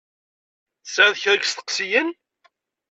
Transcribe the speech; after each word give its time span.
Tesεiḍ 0.83 1.13
kra 1.21 1.35
n 1.37 1.41
yisteqsiyen? 1.45 2.09